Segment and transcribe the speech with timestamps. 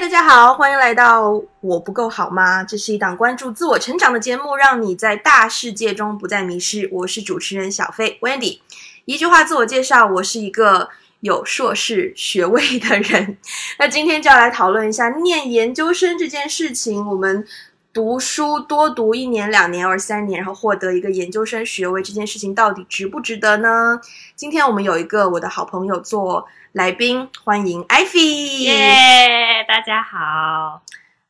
[0.00, 1.30] 大家好，欢迎来到
[1.60, 2.62] 《我不够好吗》？
[2.66, 6.88] 这是一档关注自我成长的节目，让你在大世界中不再迷失。
[6.90, 8.60] 我是主持人小飞 Wendy。
[9.04, 10.88] 一句话自我介绍，我是一个
[11.20, 13.36] 有硕士学位的人。
[13.78, 17.06] 那今天就要来讨论一下念研究生这件事情。
[17.06, 17.46] 我们
[17.92, 24.00] 读书多读一年、两年或三年，然后获得一个研究生学位，这件事情到底值不值得呢？
[24.36, 26.46] 今天我们有一个我的好朋友做。
[26.72, 28.20] 来宾欢迎艾菲，
[28.60, 29.64] 耶！
[29.66, 30.82] 大家好。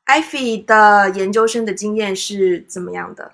[0.04, 3.32] 艾菲的研究生的经验是怎么样的？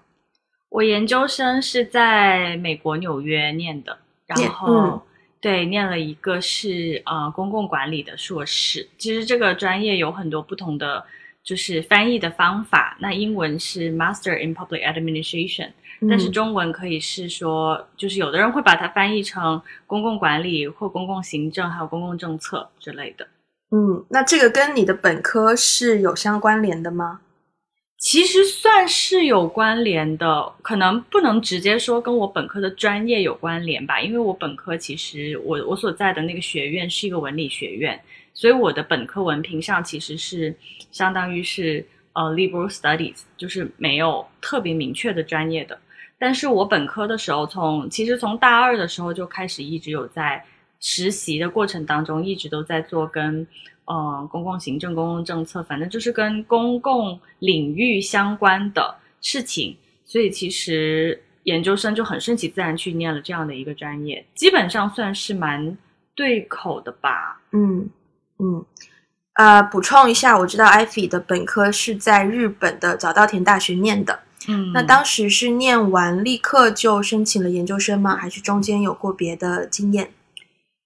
[0.69, 5.03] 我研究生是在美国纽约念的，然后
[5.41, 8.89] 对，念了一个是呃公共管理的硕士。
[8.97, 11.05] 其实这个专业有很多不同的
[11.47, 15.71] 就是翻译的方法，那英文是 Master in Public Administration。
[16.11, 23.27] 但是中文可以是说，就是有的人会把它翻译成公共管理或公共行政，还有公共政策之类的。
[23.71, 27.21] 嗯，那这个跟你的本科是有相关联的吗？
[27.99, 37.99] 其实算是有关联的，可能不能直接说跟我本科的专业有关联吧，因为我本科其实我我所在的那个学院是一个文理学院，
[38.37, 40.55] 所以我的本科文凭上其实是
[40.91, 45.79] 相当于是呃 liberal studies，就是没有特别明确的专业的。
[46.19, 50.45] 但是我本科的时候，从其实从大二的时候就开始一直有在
[50.81, 53.47] 实习的过程当中，一直都在做跟
[53.87, 59.75] 嗯公共行政、公共政策，反正就是跟公共领域相关的事情。
[60.05, 65.77] 所以其实研究生就很顺其自然去念了这样的一个专业，基本上算是蛮
[66.15, 67.41] 对口的吧。
[67.53, 67.89] 嗯
[68.39, 68.65] 嗯，
[69.35, 74.21] 呃，补充一下，我知道艾菲的本科是在日本的早稻田大学念的。
[74.49, 78.17] 嗯，那当时是念完立刻就申请了研究生吗？
[78.17, 80.13] 还是中间有过别的经验？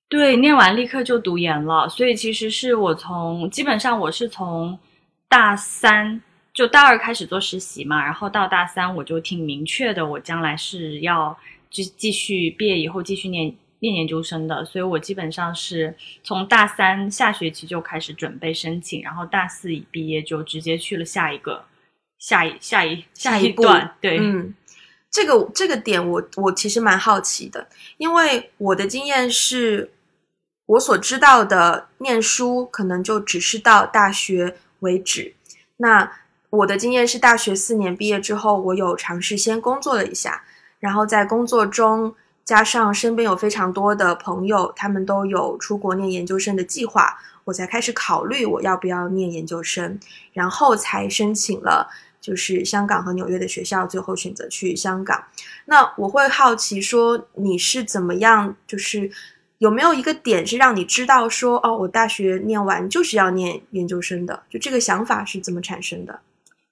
[0.08, 1.88] 对，念完立刻就读研了。
[1.88, 4.78] 所以其实是我从基本上我是从
[5.28, 6.20] 大三
[6.54, 11.36] 就大二开始做实习嘛，然后到大三我就挺明确的，我将来是要
[11.70, 14.64] 继继续毕业以后继续念念研究生的。
[14.64, 21.64] 所以我基本上是从大三下学期就开始准备申请，然后大四一毕业就直接去了下一个。
[22.18, 24.54] 下一下一下一段，对，嗯，
[25.10, 29.90] 这个这个点我我其实蛮好奇的，因为我的经验是，
[30.66, 35.34] 我所知道的念书可能就只是到大学为止。
[35.78, 36.12] 那
[36.50, 40.44] 我的经验是，大学四年毕业之后，我有尝试先工作了一下，
[40.78, 42.14] 然后在工作中
[42.44, 49.98] 加上身边有非常多的朋友，他们都有出国念研究生的计划，我才开始考虑我要不要念研究生，
[50.32, 51.88] 然后才申请了。
[52.20, 55.24] 就是香港和纽约的学校，最后选择去香港。
[55.64, 58.54] 那我会好奇说，你是怎么样？
[58.66, 59.10] 就是
[59.56, 64.42] 有没有一个点是让你知道说，哦，我大学念完就是要念研究生的？
[64.50, 66.20] 就这个想法是怎么产生的？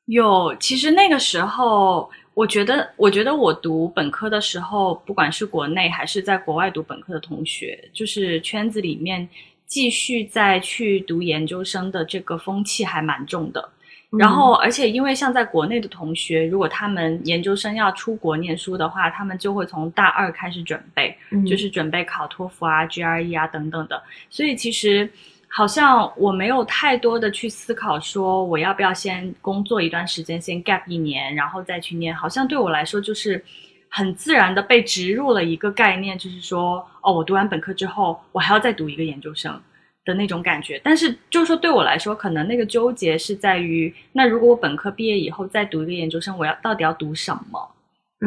[0.04, 9.28] 有，其实那个时候，我觉得，我觉得我读本科的时候，不管是国内还是在国外读本科的同学，就是圈子里面
[9.66, 13.68] 继续再去读研究生的这个风气还蛮重的。
[14.16, 24.00] 然后，而且因为像在国内的同学，如果他们研究生要出国念书的话，他们就会从大二开始准备，就是准备考托福啊、GRE 啊等等的。
[24.30, 25.10] 所以其实
[25.50, 32.14] 好像我没有太多的去思考说我要不要先工作一段时间，先 gap 一年，然后再去念。
[32.14, 33.42] 好像对我来说就是
[33.88, 39.60] 很自然的被植入了一个概念，就是说哦，我读完本科之后，我还要再读一个研究生。
[40.04, 47.70] 的那种感觉，但是就是说，对我来说，可能那个纠结是在于，那如果我本科毕业以后再读一个研究生，我要到底要读什么？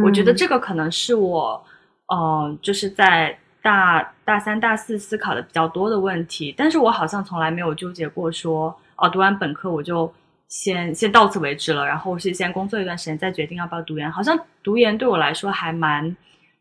[0.06, 1.66] 我觉得这个可能是我，
[2.06, 6.54] 呃，就是在大大三、大四思考的比较多的问题。
[6.58, 10.12] 但是我好像从来没有纠结过说，哦，读完本科我就
[10.48, 14.12] 先先到此为止了，然后是先工作一段时间再决定要不要读研。
[14.12, 16.16] 好像读研对我来说还蛮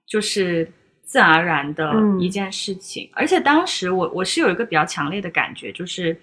[0.06, 0.70] 就是。
[1.02, 6.16] 自然而然的一件事情，而且当时我我是有一个比较强烈的感觉，就是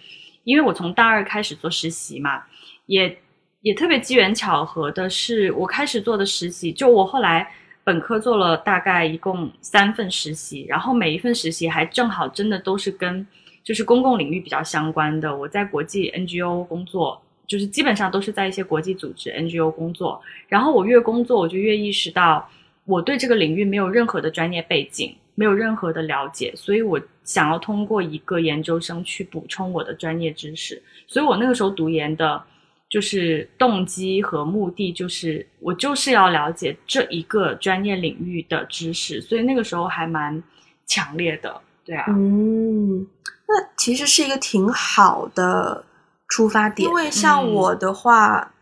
[0.45, 2.41] 因为我从大二开始做实习嘛，
[2.85, 3.19] 也
[3.59, 7.45] 也特别机缘巧合的是，我开始做的实习，就我后来
[7.87, 13.25] 本科做了大概一共三份实习，然后每一份实习还正好真的都是跟
[13.63, 15.33] 就是公共领域比较相关的。
[15.33, 22.49] 我在国际 NGO 工作，就是基本上都是在一些国际组织 NGO 工作，然后我越工作，我就越意识到。
[22.83, 30.83] 我对这个领域没有任何的专业背景，没有任何的了解，所以我想要通过一个研究生去补充我的专业知识。
[31.07, 32.43] 所以我那个时候读研的，
[32.89, 39.19] 就是动机和目的，就是我就是要了解这一个专业领域的知识。
[39.19, 40.41] 所以那个时候还蛮
[40.85, 42.05] 强烈的，对啊。
[42.07, 43.05] 嗯，
[43.47, 45.83] 那其实是一个挺好的
[46.29, 46.87] 出发点。
[46.87, 48.53] 因为像嗯我的话，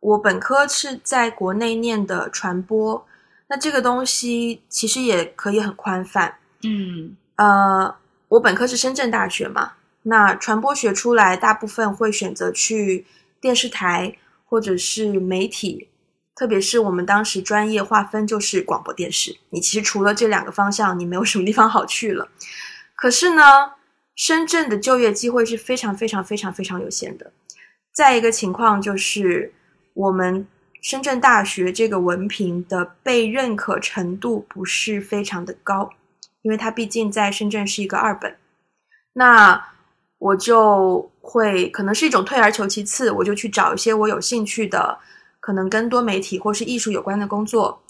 [0.00, 3.06] 我本科是在国内念的传播，
[3.48, 6.38] 那这个东西其实也可以很宽泛。
[6.64, 7.94] 嗯呃，
[8.28, 13.04] 我本科是深圳大学嘛，那传播学出来，大部分会选择去
[13.42, 14.16] 电视台
[14.46, 15.88] 或者是媒体，
[16.34, 19.36] 特别是我们当时专业划分就是广播电视。
[19.50, 22.28] 你其实除了这两个方向，你没有什么地方好去了。
[22.94, 23.72] 可是呢，
[24.14, 27.32] 深圳的就业机会是非常非常非常非常有限的。
[27.92, 29.52] 再一个情况就是，
[29.92, 30.46] 我们
[30.80, 35.90] 深圳大学这个文凭的被认可程度不是非常的高。
[36.42, 38.36] 因为它毕竟在深圳是一个二本，
[39.12, 39.71] 那
[40.22, 44.96] 我就会可能是一种退而求其次，我就去找一些我有兴趣的，
[45.40, 47.82] 可能跟多媒体或是艺术有关的工作。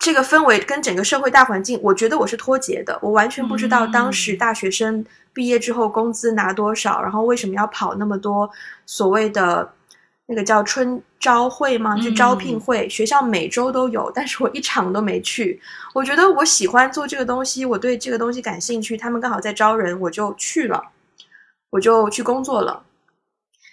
[0.00, 8.50] 这个氛围跟整个社会大环境，我觉得我是脱节的，我完全不知道当时嗯大学生毕业之后工资拿多少，然后为什么要跑那么多
[8.84, 9.72] 所谓的
[10.26, 11.96] 那个叫春招会吗？
[11.96, 15.60] 就招聘嗯会，学校每周都有，但是我一场都没去。
[15.94, 20.82] 我觉得我喜欢做这个东西，我对这个东西感兴趣，他们刚好在招人，我就去了，
[21.74, 22.84] 我就去工作了。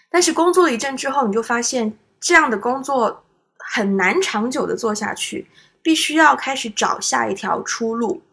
[0.10, 3.24] 但是工作了一阵之后，你就发现这样的工作
[3.60, 5.48] 很难长久的做下去，
[5.84, 8.24] 必须要开始找下一条出路。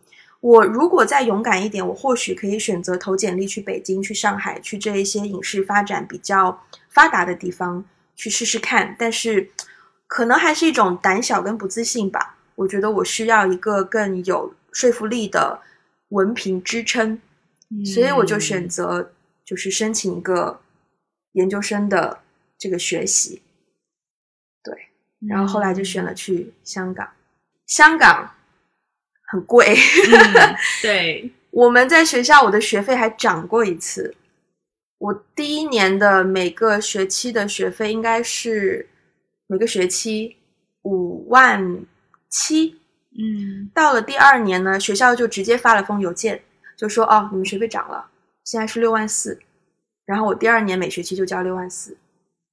[0.41, 7.85] 我如果再勇敢一点，我或许可以选择投简历去北京、去上海、去这一些影视发展比较发达的地方
[8.17, 8.97] 去试试看。
[8.99, 9.51] 但是，
[10.07, 12.37] 可能还是一种胆小跟不自信吧。
[12.55, 15.61] 我觉得我需要一个更有说服力的
[16.09, 17.21] 文凭支撑，
[17.85, 19.13] 所以我就选择
[19.49, 20.61] 就是申请一个
[21.33, 22.21] 研究生的
[22.59, 23.41] 这个学习。
[24.63, 24.75] 对
[25.27, 27.09] 然后后来就选了去香港，
[27.67, 28.35] 香港
[29.31, 29.75] 很贵。
[30.13, 34.15] 嗯对，我们在学校，我的学费还涨过一次。
[34.99, 38.87] 我第一年的每个学期的学费应该是
[39.47, 40.37] 每个学期
[40.83, 41.87] 五万
[42.29, 42.79] 七。
[43.21, 46.43] 嗯到了第二年呢，学校就直接发了封邮件，
[46.77, 48.09] 就说哦，你们学费涨了，
[48.49, 49.39] 现在是六万四。
[50.07, 51.95] 然后我第二年每学期就交六万四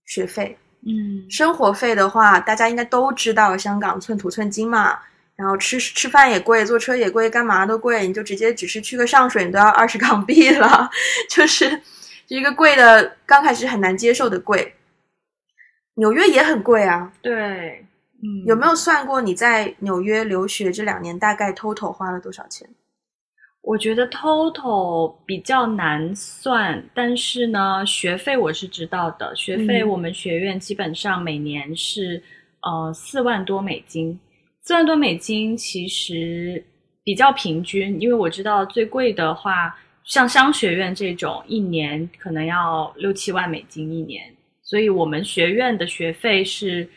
[0.04, 0.58] 学费。
[0.86, 5.00] 嗯生活费的话，大家应该都知道，香港寸土寸金嘛。
[5.38, 8.06] 然后吃吃饭也贵，坐车也贵，干嘛都贵。
[8.06, 10.90] 你就直接只是去个上水，你都要二十港币了，
[11.32, 11.82] 就是
[12.28, 14.76] 一个贵的，刚开始很难接受的贵。
[15.96, 17.86] 纽约也很贵啊，对，
[18.22, 22.70] 嗯，有没有算过你在纽约留学这两年大概 total 花了多少钱？
[23.66, 29.36] 我觉得 total 比较难算，但是呢，学费我是知道的。
[29.36, 32.22] 学费嗯我们学院基本上每年是
[32.62, 34.20] 呃四万多美金，
[34.62, 36.64] 四万多美金其实
[37.04, 46.88] 比较平均，因为我知道最贵的话，像商学院这种一年可能要六七万美金一年，所以我们学院的学费是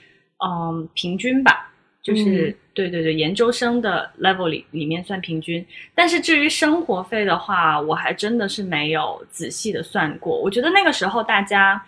[0.45, 1.73] 嗯平均吧，
[2.09, 5.67] 就是、嗯对对对，研究生的 level 里里面算平均。
[5.97, 10.41] 但是至于生活费的话，我还真的是没有仔细的算过。
[10.41, 11.85] 我觉得那个时候大家，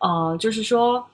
[0.00, 1.08] 呃，就是说，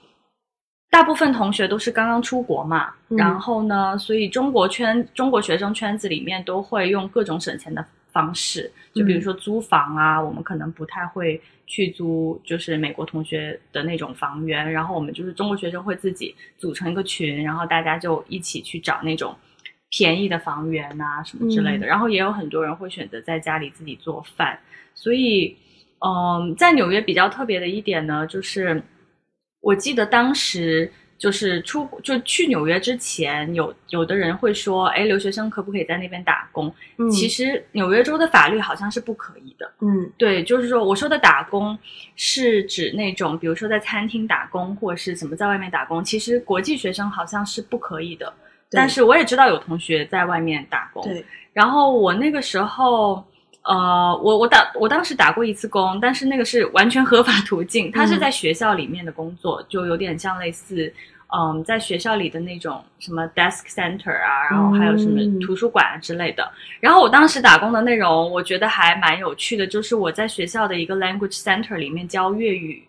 [0.89, 19.35] 大部分同学都是刚刚出国嘛，嗯然后呢，所以中国圈、中国学生圈子里面都会用各种省钱的方式，就比如说租房啊，我们可能不太会去租，就是美国同学的那种房源，然后我们就是中国学生会自己组成一个群，然后大家就一起去找那种
[19.89, 24.59] 便宜的房源啊什么之类的，嗯然后也有很多人会选择在家里自己做饭，
[24.93, 25.55] 所以，
[25.99, 28.81] 嗯，在纽约比较特别的一点呢，就是
[29.61, 30.91] 我记得当时。
[31.19, 36.73] 就是出就去纽约之前，有有的人会说，哎，留学生可不可以在那边打工？
[36.97, 39.69] 嗯，其实纽约州的法律好像是不可以的。
[39.81, 41.77] 嗯对，就是说我说的打工
[42.15, 48.33] 是指那种，比如说在餐厅打工或者是什么在外面打工，其实国际学生好像是不可以的。
[48.71, 53.25] 但是我也知道有同学在外面打工，对，然后我那个时候，
[53.63, 60.91] 呃，我我打我当时打过一次工，但是那个是完全合法途径，它是嗯在学校里面的工作，就有点像类似，
[61.27, 66.49] 嗯，在学校里的那种什么 desk center 啊，然后还有什么嗯图书馆啊之类的。
[66.79, 72.83] 然后我当时打工的内容，我觉得还蛮有趣的，就是我在学校的一个 language center 里面教粤语，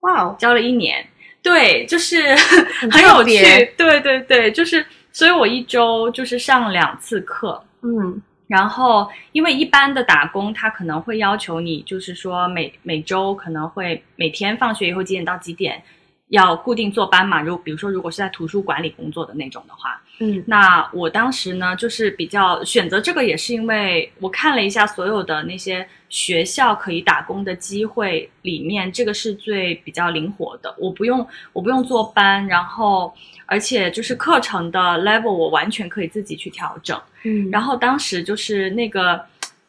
[0.00, 1.04] 哇哦，教了一年。
[1.42, 2.34] 对，就是
[2.80, 4.82] 很很有趣，对对对，就是，
[5.12, 15.82] 所以我一周就是上两次课，嗯然后，因为一般的打工，他可能会要求你，就是说每每周可能会每天放学以后几点到几点
[16.28, 17.40] 要固定坐班嘛。
[17.40, 30.74] 如比如说，如果是在图书馆里工作的那种的话，嗯那我当时呢，就是比较选择这个，也是因为我看了一下所有的那些学校可以打工的机会里面，这个是最比较灵活的。
[30.78, 33.12] 我不用我不用坐班，然后
[33.46, 37.00] 而且就是课程的 level 我完全可以自己去调整。
[37.24, 39.24] 嗯，然后当时就是那个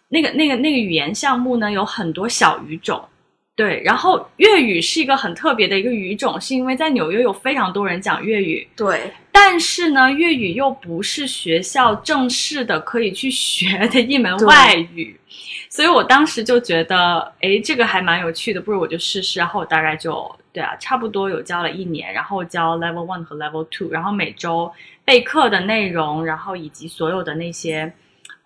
[0.10, 3.04] 那个那个那个语言项目呢，有很多小语种。
[3.56, 15.18] 对，然后粤语是一个很特别的一个语种，是因为在纽约有非常多人讲粤语，对，但是呢，粤语又不是学校正式的可以去学的一门外语，
[15.70, 19.40] 所以我当时就觉得，哎，这个还蛮有趣的，不如我就试试。
[19.40, 24.70] 然后我大概就对啊，差不多有教了一年，然后教 Level One 和 Level Two，然后每周
[25.06, 27.94] 备课的内容，然后以及所有的那些。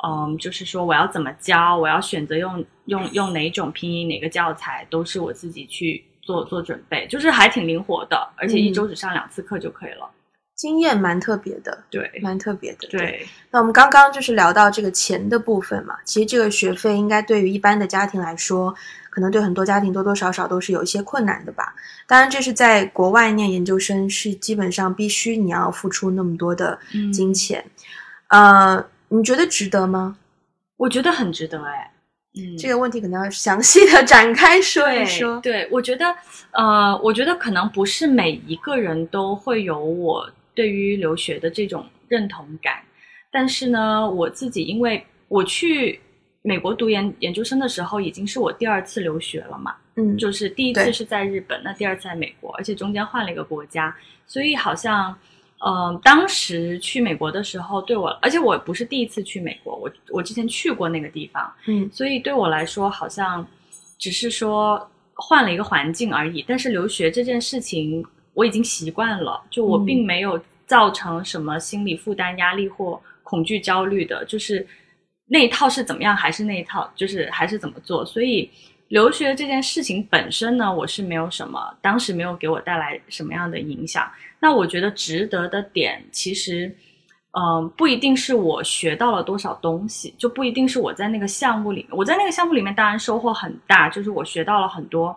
[0.06, 10.10] 嗯，就是说我要怎么教，我要选择用用用哪种拼音哪个教材，都是我自己去做做准备，就是还挺灵活的，而且一嗯周只上两次课就可以了。
[10.56, 12.88] 经验蛮特别的，对蛮特别的。
[12.90, 18.76] 对，那我们刚刚就是聊到这个钱的部分嘛，其实这个学费应该对于一般的家庭来说，
[19.10, 21.74] 可能对很多家庭多多少少都是有一些困难的吧。
[22.06, 27.64] 当然，这是在国外念研究生，是基本上必须你要付出那么多的嗯金钱。
[28.28, 30.18] 呃，你觉得值得吗？
[30.78, 31.92] 我觉得很值得哎。
[32.36, 35.40] 嗯，这个问题可能要详细的展开说一说。
[35.42, 36.16] 对，我觉得
[36.52, 42.76] 呃，我觉得可能不是每一个人都会有我对于留学的这种认同感，
[43.32, 46.00] 但是呢，我自己因为我去
[46.44, 49.76] 美国读研研究生的时候，已经是我第二次留学了嘛。
[49.96, 53.94] 嗯，就是第一次是在日本，那第二次在美国，而且中间换了一个国家，
[54.28, 55.18] 所以好像，
[55.60, 63.46] 呃，当时去美国的时候，对我，而且我不是第一次去美国，我我之前去过那个地方，嗯所以对我来说，好像
[63.98, 66.44] 只是说换了一个环境而已。
[66.48, 74.66] 但是留学这件事情，我已经习惯了，就我嗯并没有造成什么心理负担、压力或恐惧、焦虑的，就是
[75.28, 78.06] 那一套是怎么样，还是那一套，就是还是怎么做。
[78.06, 78.50] 所以
[78.88, 84.10] 留学这件事情本身呢，我是没有什么，当时没有给我带来什么样的影响。
[84.40, 86.76] 那我觉得值得的点，其实。
[87.32, 91.90] 嗯，不一定是我学到了多少东西，就不一定是我在那个项目里面。
[91.92, 95.16] 我在那个项目里面当然收获很大，就是我学到了很多，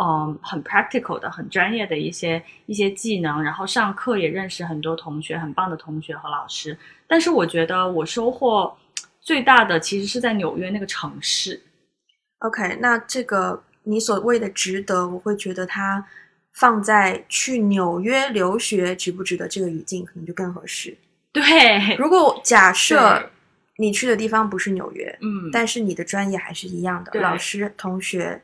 [0.00, 6.76] 嗯，很 practical 的、很专业的一些一些技能，然后上课也认识很多同学，很棒的同学和老师。
[7.06, 8.74] 但是我觉得我收获
[9.20, 11.60] 最大的其实是在纽约那个城市。
[12.38, 16.02] OK，那这个你所谓的值得，我会觉得它
[16.52, 20.96] 放在去纽约留学值不值得这个语境，可能就更合适。
[21.32, 23.30] 对，如果假设
[23.78, 28.42] 你去的地方不是纽约，嗯，但是你的专业还是一样的，老师、同学，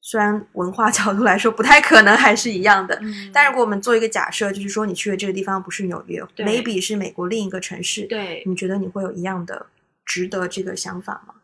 [0.00, 9.66] 虽然文化角度来说不太可能还是一样的，嗯但如果我们做一个假设，就是说你去的这个地方不是纽约对，maybe 是美国另一个城市，对，你觉得你会有一样的
[10.04, 11.34] 值得这个想法吗？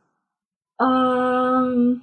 [0.79, 2.01] 嗯，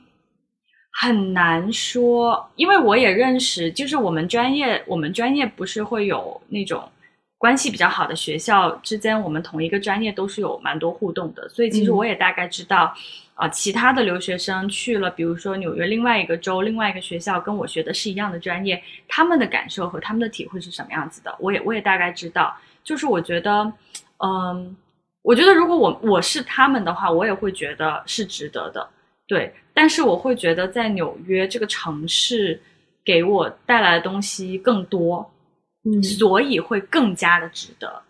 [0.98, 6.90] 很难说，因为我也认识，就是我们专业，我们专业不是会有那种
[7.38, 12.96] 关系比较好的学校之间，我们同一个专业都是有蛮多互动的，所以其实嗯我也大概知道，
[13.34, 23.72] 啊、其他的留学生去了，比如说纽约另外一个州、另外一个学校，跟我学的是一样的专业，他们的感受和他们的体会是什么样子的，我也我也大概知道，就是我觉得，
[24.20, 24.76] 嗯。
[25.22, 28.88] 我觉得如果我我是他们的话，我也会觉得是值得的，
[29.26, 29.52] 对。
[29.76, 32.60] 但是我会觉得在纽约这个城市
[33.04, 35.30] 给我带来的东西更多，
[35.84, 38.02] 嗯所以会更加的值得。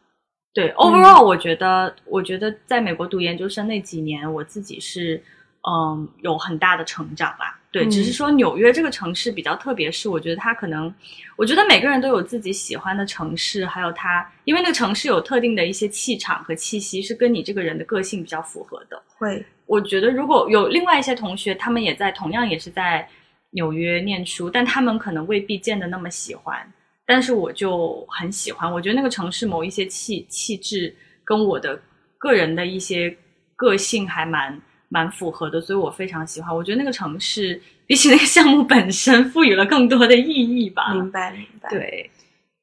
[0.54, 5.22] 对，overall，我觉得，我觉得在美国读研究生那几年，我自己是
[5.68, 7.60] 嗯有很大的成长啦。
[7.76, 10.94] 对，嗯只是说纽约这个城市比较特别，是我觉得它可能，
[11.36, 19.04] 我觉得每个人都有自己喜欢的城市，还有它，因为那个城市有特定的一些气场和气息，是跟你这个人的个性比较符合的。
[19.18, 23.06] 会，我觉得如果有另外一些同学，他们也在同样也是在
[23.50, 26.66] 纽约念书，但他们可能未必见得那么喜欢，
[27.06, 28.72] 但是我就很喜欢。
[28.72, 31.78] 我觉得那个城市某一些气气质跟我的
[32.18, 33.14] 个人的一些
[33.58, 36.56] 个性还蛮蛮符合的，所以我非常喜欢。
[36.56, 40.94] 我觉得那个城市比起那个项目本身赋予了更多的意义吧。
[40.94, 42.10] 明白明白。，对，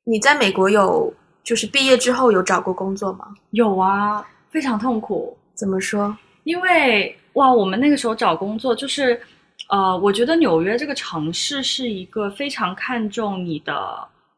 [0.05, 1.13] 你在美国有
[1.43, 3.27] 就是毕业之后有找过工作吗？
[3.51, 5.37] 有啊，非常痛苦。
[5.55, 6.17] 怎么说？
[6.45, 9.21] 因为哇，我们那个时候找工作就是，
[9.69, 13.75] 呃，我觉得纽约这个城市是一个非常看重你的，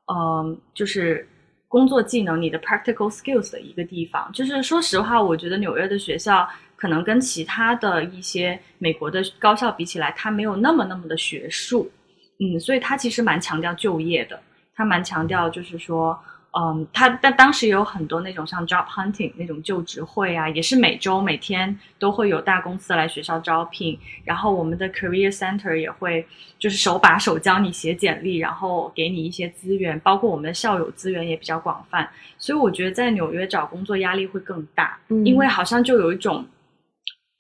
[0.07, 1.27] 呃，就是
[1.67, 4.31] 工作技能、你的 practical skills 的一个地方。
[4.33, 6.47] 就是说实话，我觉得纽约的学校
[6.85, 11.91] 可能跟其他的一些美国的高校比起来，它没有那么那么的学术，
[12.39, 14.39] 嗯，所以它其实蛮强调就业的。
[14.77, 16.19] 他蛮强调就是说。
[16.57, 26.25] 嗯，他但当时也有很多那种像 job hunting 那种就职会啊，也是每周每天都会有大公司来学校招聘，然后我们的 career center 也会
[26.57, 36.47] 就是手把手教你写简历，然后给你一些资源，包括我们的校友资源也比较广泛，所以我觉得在纽约找工作压力会更大，因为好像就有一种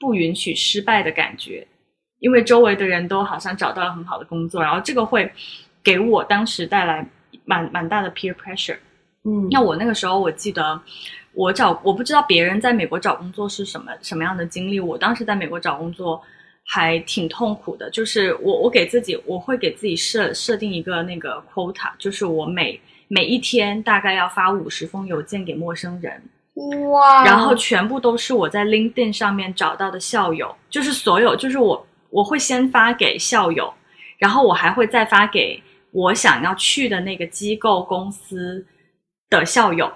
[0.05, 1.67] 不允许失败的感觉，
[2.19, 5.33] 因为周围的人都好像找到了很好的工作，然后这个会
[5.83, 7.07] 给我当时带来
[7.47, 8.77] 蛮蛮大的 peer pressure。
[9.25, 10.79] 嗯，那我那个时候我记得，
[11.33, 14.79] 我找我不知道别人在美国找工作是什么什么样的经历。
[14.79, 16.21] 我当时在美国找工作
[16.67, 26.23] 还挺痛苦的，就是我我给自己我会给自己设设定一个那个 quota，就是我每每一天大概要发五十封邮件给陌生人，
[26.91, 33.73] 哇，然后全部都是我在 LinkedIn 上面找到的校友，就是所有就是我我会先发给校友，
[34.19, 38.67] 然后我还会再发给我想要去的那个机构公司。
[39.31, 39.91] 的校友，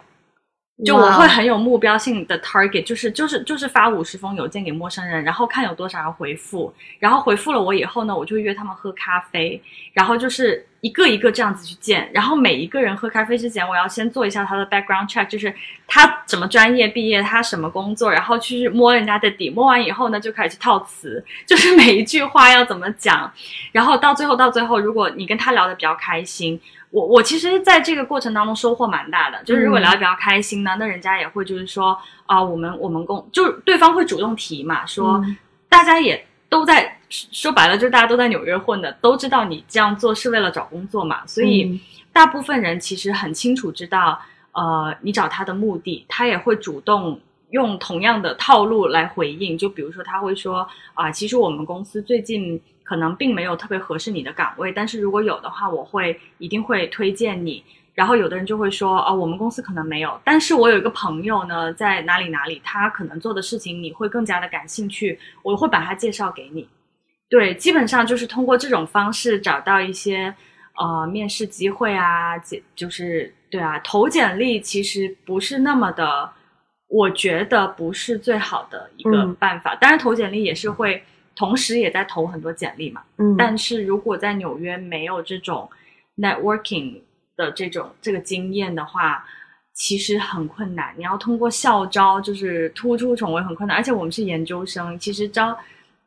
[0.84, 9.60] 就我会很有目标性的 target，就是就是就是发五十封邮件给陌生人，然后看有多少人回复，然后回复了我以后呢，我就约他们喝咖啡，
[9.92, 15.52] 然后就是一个一个这样子去见，然后每一个人喝咖啡之前，我要先做一下他的 background check，就是
[15.88, 23.28] 他什么专业毕业，他什么工作，然后去摸人家的底，摸完以后呢，就开始去套词，就是每一句话要怎么讲，
[23.72, 26.60] 然后到最后到最后，如果你跟他聊的比较开心。
[26.90, 35.22] 我我其实在这个过程当中收获蛮大的，就是如果聊得比较开心呢，那人家也会就是说啊，我们我们共就对方会主动提嘛，说
[35.68, 41.78] 大家也都在说白了，就是大家都在纽约混的，都知道你这样做是为了找工作嘛，所以
[42.12, 44.18] 大部分人其实很清楚知道，
[44.52, 52.60] 呃，你找他的目的，他也会主动用同样的套路来回应，就比如说他会说啊，其实我们公司最近。
[52.88, 57.62] 可能并没有特别合适你的岗位，但是如果有的话，我会一定会推荐你。
[57.92, 66.66] 然后有的人就会说，哦，我们公司可能没有，但是我有一个朋友呢，在哪里哪里，他可能做的事情你会更加的感兴趣，我会把他介绍给你。
[67.28, 70.34] 对，基本上就是通过这种方式找到一些
[70.80, 72.38] 呃面试机会啊，
[72.74, 76.30] 就是对啊，投简历其实不是那么的，
[76.88, 79.74] 我觉得不是最好的一个办法。
[79.74, 81.04] 当然，投简历也是会。
[81.38, 85.70] 同时也在投很多简历嘛，嗯，但是如果在纽约没有这种
[86.16, 87.00] networking
[87.36, 89.24] 的这种这个经验的话，
[89.72, 90.92] 其实很困难。
[90.96, 95.56] 你要通过校招就是突出重围很困难，而且我们是研究生，其实招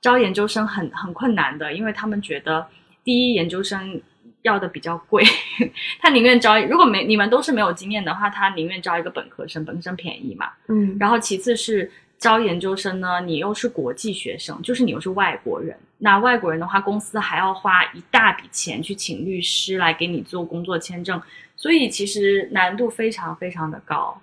[0.02, 2.68] 招研究生很很困难的，因为他们觉得
[3.06, 4.02] 第一研究生
[4.42, 5.24] 要的比较贵，
[6.02, 11.90] 他宁愿招如果没你们都是没有经验的话，他宁愿招一个本科生，本科生便宜嘛，嗯，然后其次是。
[12.22, 15.76] 招研究生呢，你又是国际学生，就是你又是外国人。
[15.98, 21.20] 那外国人的话，公司还要花一大笔钱去请律师来给你做工作签证，
[21.56, 24.16] 所以其实难度非常非常的高。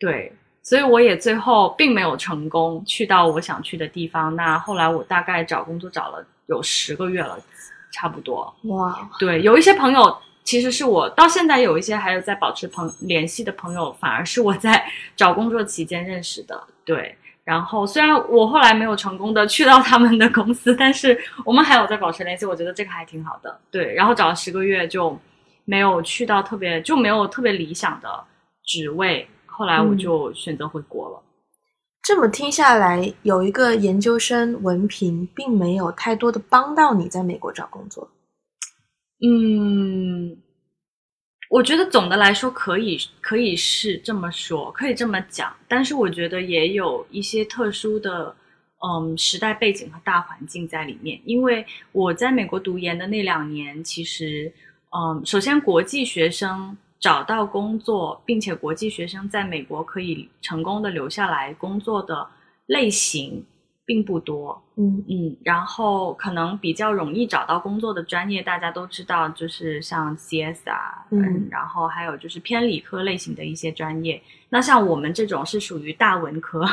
[0.00, 0.32] 对，
[0.64, 4.34] 所以我也最后并没有成功去到我想去的地方。
[4.34, 7.38] 那后来我大概找工作找了有十个月了，
[7.92, 8.52] 差不多。
[8.64, 16.60] 哇，对，有一些朋友其实是我到现在有一些还有在保持朋联系的朋友，反而是我在 找工作期间认识的。
[16.84, 17.16] 对。
[17.48, 23.58] 然后虽然我后来没有成功的去到他们的公司，但是我们还有在保持联系，我觉得这个还挺好的。
[23.70, 25.18] 对，然后找了十个月就
[25.64, 28.22] 没有去到特别就没有特别理想的
[28.66, 31.22] 职位，后来我就选择回国了。
[32.02, 38.06] 这么听下来，有一个研究生文凭并没有太多的帮到你在美国找工作。
[39.26, 40.36] 嗯。
[41.48, 48.36] 我觉得总的来说可以可以是这么说，可以这么讲，但是我觉得也有一些特殊的，
[48.86, 51.18] 嗯，时代背景和大环境在里面。
[51.24, 54.52] 因为我在美国读研的那两年，其实，
[54.90, 62.28] 嗯，首先国际学生找到工作，并且国际学生在美国可以成功的留下来工作的
[62.66, 63.42] 类型。
[63.88, 74.20] 并不多，嗯嗯，然后可能比较容易找到工作的专业，大家都知道，就是像 CS 啊，嗯，然后还有就是偏理科类型的一些专业。
[74.50, 76.66] 那像我们这种是属于大文科，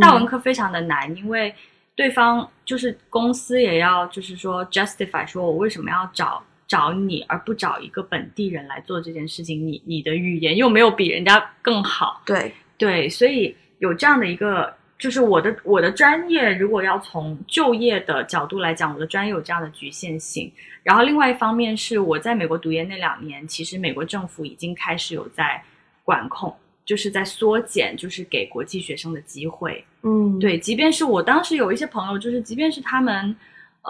[0.00, 1.52] 大文科非常的难，因为
[1.96, 14.72] 对方就是公司也要就是说 justify 说我为什么要找找你而不找一个本地人来做这件事情，你你的语言又没有比人家更好，对对，所以有这样的一个。
[14.98, 20.50] 就是我的我的专业，如果要从就业的角度来讲，我的专业有这样的局限性。
[20.82, 25.62] 然后另外一方面是我在美国读研那两年，其实美国政府已经开始有在
[26.04, 26.54] 管控，
[26.84, 29.84] 就是在缩减，就是给国际学生的机会。
[30.02, 33.34] 嗯，对，即便是我当时有一些朋友，就是即便是他们，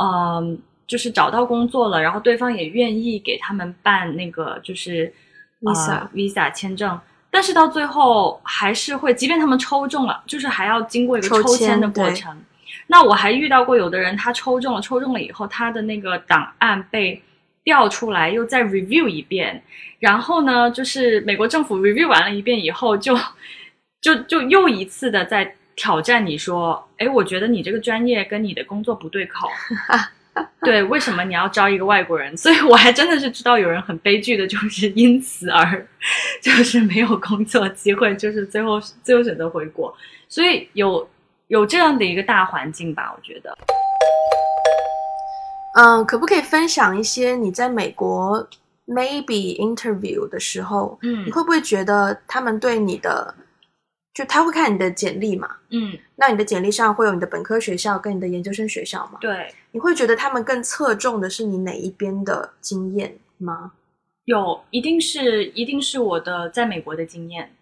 [0.01, 5.13] 嗯，就是找到工作了，然后对方也愿意给他们办那个就是
[5.61, 6.99] Visa 呃 visa 签证，
[7.35, 12.41] 但是到最后还是会，即便他们抽中了，就是还要经过一个抽抽签的过程。
[12.87, 17.21] 那我还遇到过有的人，他抽中了，抽中了以后，他的那个档案被
[17.65, 19.61] 调出来，又再 review 一遍，
[19.99, 23.19] 然后呢，就是美国政府 review 完了一遍以后，就
[24.01, 29.49] 就就又一次的在挑战你说，哎，我觉得你这个专业跟你的工作不对口。
[30.63, 32.37] 对，为什么你要招一个外国人？
[32.37, 35.87] 所以我还真的是知道有人很悲剧的，就是因此而
[36.41, 39.95] 就是没有工作机会，就是最后最后选择回国。
[40.29, 41.09] 所以有
[41.49, 43.57] 有这样的一个大环境吧，我觉得。
[45.77, 48.49] 嗯，可不可以分享一些你在美国
[48.87, 53.35] maybe interview 的时候，嗯你会不会觉得他们对你的，
[54.15, 55.57] 就他会看你的简历嘛？
[55.71, 59.19] 嗯，那你的简历上会有你的本科学校跟你的研究生学校吗？
[59.21, 63.73] 对，你会觉得他们更侧重的是你哪一边的经验吗？
[64.25, 67.55] 有一定是一定是我的在美国的经验，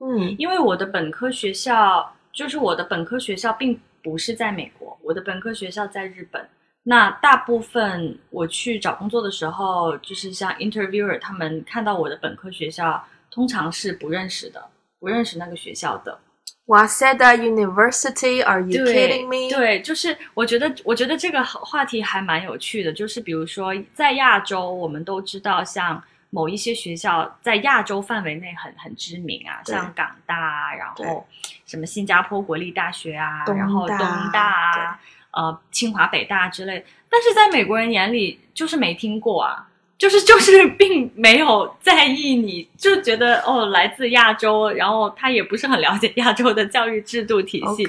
[0.00, 6.48] 嗯因为我的本科学校就是我的本科学校并不是在美国，我的本科学校在日本。
[6.84, 14.64] 那大部分我去找工作的时候，就是像 interviewer 他们看到我的本科学校，通常是不认识的，
[15.06, 16.18] 不认识那个学校的。
[16.66, 18.44] ，Waseda University?
[18.44, 19.48] Are you 对 kidding me?
[19.48, 22.92] 对，就是我觉得，我觉得这个话题还蛮有趣的。
[22.92, 31.24] 就是比如说，在亚洲，我们都知道，像某一些学校在亚洲范围内很很知名啊，像港大啊，然后
[31.66, 33.98] 什么新加坡国立大学啊，然后东
[34.32, 36.84] 大啊，呃，清华、北大之类。
[37.08, 39.68] 但是在美国人眼里，就是没听过啊。
[39.98, 47.84] 就是就是，并没有在意你，就觉得哦，来自亚洲，然后他也不是很了解亚洲的教育制度体系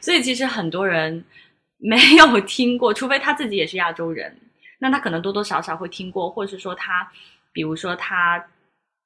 [0.00, 1.22] 所以其实很多人
[1.76, 4.34] 没有听过，除非他自己也是亚洲人，
[4.78, 7.06] 那他可能多多少少会听过，或者是说他，
[7.52, 8.42] 比如说他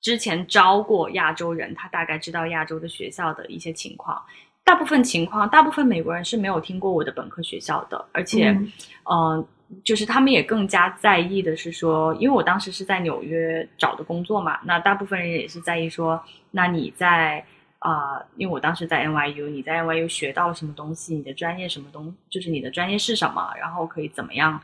[0.00, 4.22] 之前招过亚洲人，他大概知道亚洲的学校的一些情况。
[4.62, 8.72] 大部分情况，大部分美国人是没有听过我的本科学校的，而且，嗯
[9.04, 9.48] 呃，
[9.82, 17.44] 就是他们也更加在意的是说，因为我当时是在纽约找的工作嘛，那大部分人也是在意说，那你在
[17.80, 24.58] 啊、因为我当时在 NYU，你在 NYU 学到了什么东西，你的专业什么东，就是你的专业是什么，然后可以怎么样，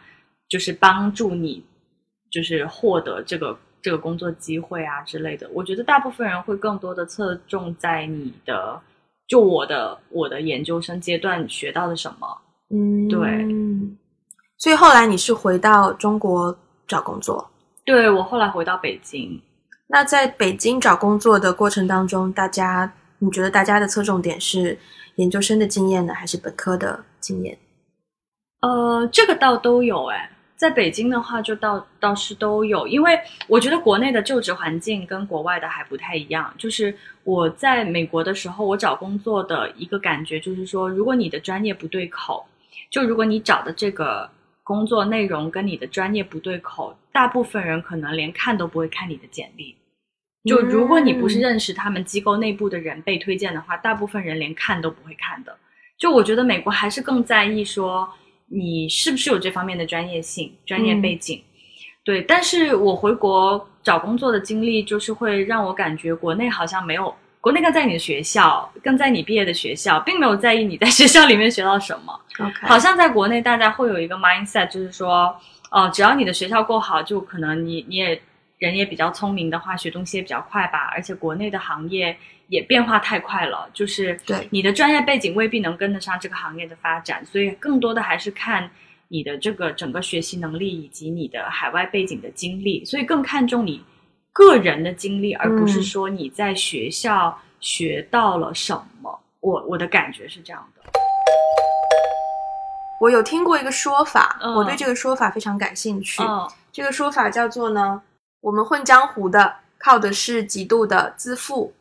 [0.48, 1.62] 就是帮助你，
[2.30, 5.46] 就是获得这个这个工作机会啊之类的。
[5.52, 8.80] 我觉得大部分人会更多的侧重在你的，
[9.28, 12.38] 就我的我的研究生阶段学到的什么。
[12.70, 13.99] 嗯，对。
[14.60, 16.54] 所以后来你是回到中国
[16.86, 17.50] 找工作？
[17.82, 19.40] 对我后来回到北京，
[19.86, 24.78] 那在北京找工作的过程当中，大家你觉得大家的侧重点是
[25.14, 27.56] 研究生的经验呢，还是本科的经验？
[28.60, 33.18] 呃，这个倒都有哎，在北京的话就倒倒是都有，因为
[33.48, 36.52] 我觉得国内的就职环境跟国外的还不太一样。
[36.58, 36.94] 就是
[37.24, 42.44] 我在美国的时候，我找工作的一个感觉就是说，如果你的专业不对口，
[42.90, 44.28] 就如果你找的这个
[44.70, 49.74] 工作内容跟你的专业不对口，大部分人可能连看都不会看你的简历。
[50.44, 55.58] 就如果你不是嗯认识他们机构内部的人被推荐的话，大部分人连看都不会看的。
[55.98, 58.08] 就我觉得美国还是更在意说
[58.46, 61.42] 你是不是有这方面的专业性、专业背景。
[62.04, 72.20] 对，但是我回国找工作的经历，就是会让我感觉国内好像没有，国内更在你的学校，更在你毕业的学校，并没有在意你在学校里面学到什么。
[72.38, 75.34] OK，好像在国内大家会有一个 mindset，就是说，
[75.70, 78.20] 哦、只要你的学校够好，就可能你你也
[78.58, 80.90] 人也比较聪明的话，学东西也比较快吧。
[80.92, 82.14] 而且国内的行业
[82.48, 88.70] 也变化太快了，就是对你的专业背景未必能跟得上这个行业的发展，所以更多的还是看
[89.08, 93.82] 你的这个整个学习能力以及你的海外背景的经历，所以更看重你
[94.32, 99.20] 个人的经历，而不是嗯说你在学校学到了什么。
[99.40, 100.82] 我我的感觉是这样的。
[103.00, 106.22] 我有听过一个说法，嗯我对这个说法非常感兴趣。
[106.22, 108.00] 嗯这个说法叫做呢，
[108.40, 111.72] 我们混江湖的靠的是极度的自负，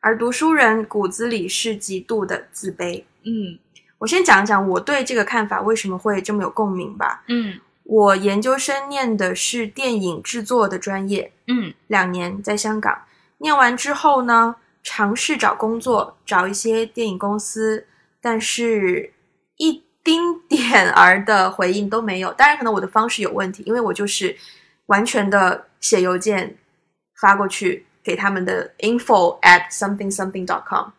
[0.00, 3.04] 而读书人骨子里是极度的自卑。
[3.24, 3.58] 嗯
[3.98, 7.24] 我先讲讲我对这个看法为什么会这么有共鸣吧。
[7.26, 13.06] 嗯我研究生念的是电影制作的专业，嗯两年在香港。
[13.38, 17.86] 念完之后呢，尝试找工作，找一些电影公司，
[18.20, 19.14] 但是
[19.56, 22.30] 一丁点儿的回应都没有。
[22.34, 24.36] 当然，可能我的方式有问题，因为我就是
[24.86, 26.58] 完全的写邮件
[27.22, 30.90] 发过去给他们的 info at something something dot com。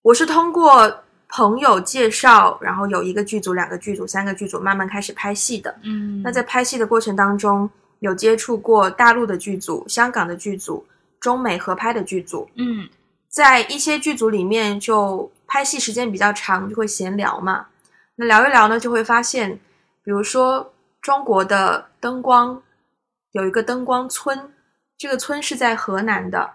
[0.00, 5.74] 我是通过朋友介绍，然后有一个剧组、两个剧组、三个剧组，慢慢开始拍戏的。
[5.82, 7.68] 嗯，那在拍戏的过程当中，
[8.00, 10.84] 有接触过大陆的剧组、香港的剧组、
[11.20, 12.48] 中美合拍的剧组。
[12.56, 12.88] 嗯
[13.28, 17.66] 在一些剧组里面，就拍戏时间比较长，就会闲聊嘛。
[18.16, 19.52] 那聊一聊呢，就会发现，
[20.02, 22.60] 比如说中国的灯光
[23.30, 24.52] 有一个灯光村，
[24.98, 26.50] 这个村是在河南的。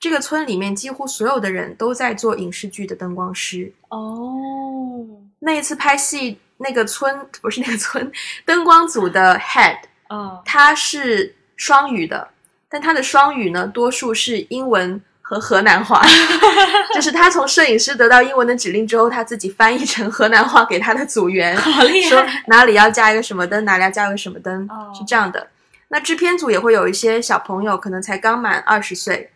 [0.00, 3.72] 这个村里面几乎所有的人都在做影视剧的灯光师。
[3.88, 5.04] 哦，
[5.40, 8.10] 那一次拍戏，那个村不是那个村，
[8.44, 9.76] 灯光组的 head
[10.08, 12.28] 哦，他是双语的，
[12.68, 16.00] 但他的双语呢，多数是英文和河南话，
[16.94, 22.24] 就是他从摄影师得到英文的指令之后，他自己翻译成河南话给他的组员，好厉说！
[22.46, 25.48] 哪里要加一个什么灯，哪里要加一个什么灯，哦是这样的。
[25.88, 29.30] 那制片组也会有一些小朋友，可能才刚满二十岁，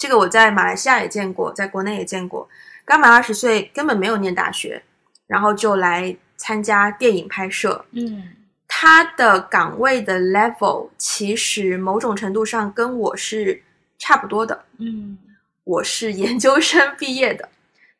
[0.00, 2.48] 这个我在马来西亚也见过，在国内也见过，
[2.86, 4.82] 刚满二十岁根本没有念大学，
[5.26, 7.84] 然后就来参加电影拍摄。
[7.90, 8.32] 嗯。
[8.66, 13.62] 他的岗位的 level 其实某种程度上跟我是
[13.98, 15.18] 差不多的，嗯。
[15.64, 17.50] 我是研究生毕业的，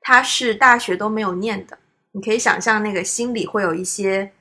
[0.01, 1.77] 他是大学都没有念的，
[2.13, 4.33] 你可以想象那个心里会有一些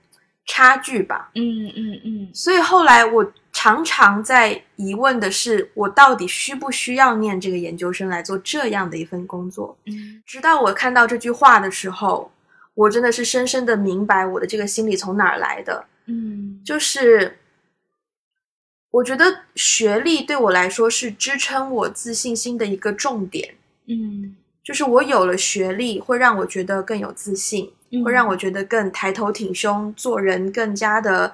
[0.46, 1.30] 差距吧。
[1.36, 2.30] 嗯嗯嗯。
[2.34, 9.78] 所以后来我常常在疑问的是，我到底需不需要念这个研究生来做这样的一份工作？
[9.86, 12.32] 嗯直到我看到这句话的时候，
[12.74, 15.86] 我真的是深深的明白我的这个心理从哪儿来的。
[16.06, 17.38] 嗯，就是
[18.92, 23.56] 我觉得学历对我来说是支撑我自信心的一个重点。
[23.88, 31.34] 嗯就是我有了学历，会让我觉得更有自信，嗯会让我觉得更抬头挺胸，做人更加的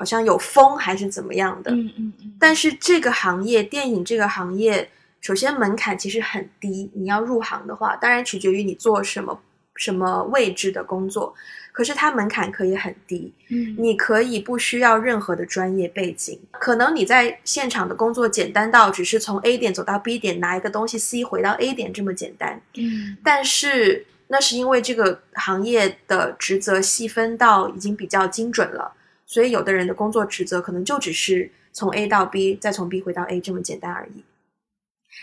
[0.00, 1.70] 好像有风，还是怎么样的。
[1.72, 4.88] 嗯嗯嗯，但是这个行业，电影这个行业，
[5.20, 6.90] 首先门槛其实很低。
[6.94, 9.38] 你要入行的话，当然取决于你做什么
[9.74, 11.34] 什么位置的工作，
[11.70, 13.30] 可是它门槛可以很低。
[13.50, 28.94] 嗯你可以不需要任何的专业背景，可能你在现场的工作简单到只是从 A 点走到 B 点拿一个东西 C 回到 A 点这么简单，嗯但是那是因为这个行业的职责细分到已经比较精准了，
[29.30, 34.24] 所以有的人的工作职责可能就只是从 A 到 B，再从 B 回到 A 这么简单而已。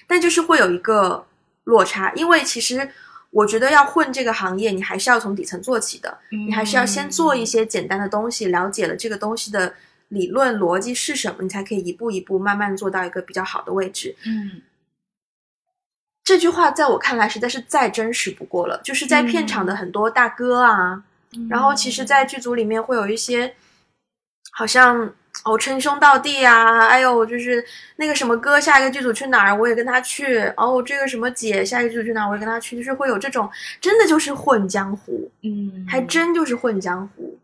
[0.08, 1.28] 但就是会有一个
[1.65, 2.89] 落差，因为其实
[3.32, 6.20] 我觉得要混这个行业，你还是要从底层做起的。
[6.30, 9.76] 你还是要先做一些简单的东西，了解了这个东西的
[10.08, 14.15] 理论逻辑是什么，你才可以一步一步慢慢做到一个比较好的位置。
[14.26, 14.62] 嗯
[16.24, 23.54] 这句话在我看来实在是再真实不过了，就是在片场的很多大哥啊，嗯，然后其实，在剧组里面会有一些
[24.58, 25.08] 好像
[25.46, 27.63] 哦称兄道弟啊，哎呦就是
[27.96, 33.48] 那个什么哥下一个剧组去哪儿我也跟他去，哦这个什么姐下一个剧组去哪儿我也跟他去，就是会有这种
[33.80, 35.30] 真的就是混江湖。
[35.43, 37.38] 嗯还真就是混江湖。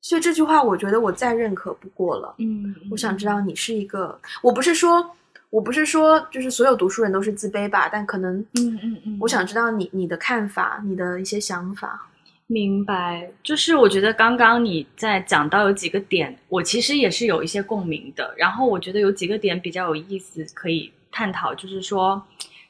[0.00, 2.34] 所以这句话，我觉得我再认可不过了。
[2.38, 5.10] 嗯，我想知道你是一个，我不是说，
[5.50, 12.06] 我不是说，就是所有读书人都是自卑吧，但可能，嗯嗯嗯，我想知道你你的看法，你的一些想法。
[12.54, 18.32] 明白，就是我觉得刚刚你在讲到有几个点，我其实也是有一些共鸣的。
[18.36, 22.22] 然后我觉得有几个点比较有意思，可以探讨，就是说，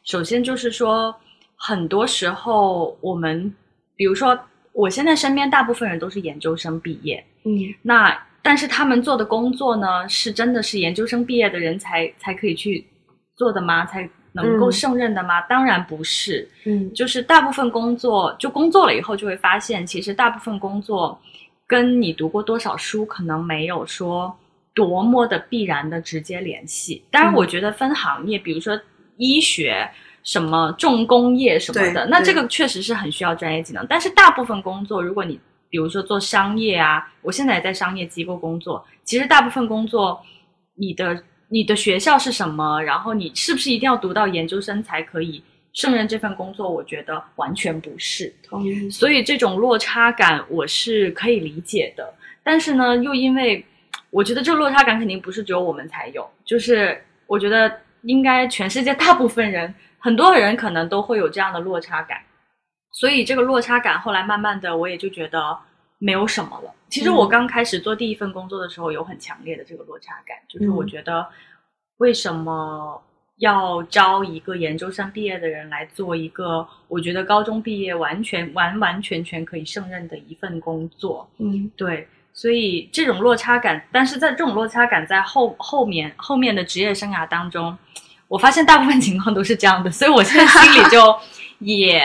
[0.03, 1.15] 首先就是说，
[1.55, 3.55] 很多时候我们，
[3.95, 4.39] 比如说，
[4.73, 12.87] 我现在身边大部分人都是研究生毕业，嗯那但是他们做的工作呢，是真的是研究生毕业的人才才可以去
[13.37, 13.85] 做的吗？
[13.85, 15.41] 才能够嗯胜任的吗？
[15.43, 16.49] 当然不是。
[16.67, 21.19] 嗯就是大部分工作，就工作了以后就会发现，其实大部分工作
[21.67, 24.37] 跟你读过多少书可能没有说
[24.75, 27.03] 多么的必然的直接联系。
[27.11, 28.79] 当然，嗯我觉得分行业，比如说
[29.17, 29.91] 医学。
[30.27, 33.87] 什么重工业什么的那这个确实是很需要专业技能。
[33.87, 40.19] 但是大部分工作，如果你比如说做商业啊，我现在也在商业机构工作，其实大部分工作，
[40.77, 41.23] 你的
[41.55, 45.41] 你的学校是什么，然后你是不是一定要读到研究生才可以
[45.73, 46.69] 胜任这份工作？
[46.69, 48.35] 我觉得完全不是。
[48.43, 48.91] 同意。
[48.91, 52.13] 所以这种落差感我是可以理解的，
[52.43, 53.65] 但是呢，又因为
[54.11, 62.19] 我觉得这个落差感肯定不是只有我们才有，就是我觉得应该全世界大部分人，很多人可能都会有这样的落差感，
[62.91, 65.57] 所以这个落差感后来慢慢的我也就觉得
[65.99, 66.73] 没有什么了。
[66.89, 71.27] 其实我嗯刚开始做第一份工作的时候，有很强烈的这个落差感，就是我嗯觉得
[71.99, 73.03] 为什么
[73.39, 81.29] 要招一个研究生毕业的人来做一个我觉得高中毕业完全完完全全可以胜任的一份工作？
[81.39, 87.77] 嗯对，所以这种落差感，但是在这种落差感在后后面后面的职业生涯当中，
[88.29, 91.19] 我发现大部分情况都是这样的，所以我现在心里就
[91.59, 92.03] 也